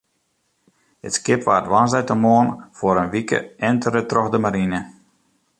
[1.05, 4.79] It skip waard woansdeitemoarn foar in wike entere troch de marine.